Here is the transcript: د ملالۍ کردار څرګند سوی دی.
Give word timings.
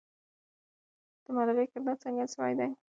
د 1.23 1.25
ملالۍ 1.35 1.65
کردار 1.71 1.95
څرګند 2.01 2.29
سوی 2.33 2.53
دی. 2.59 2.69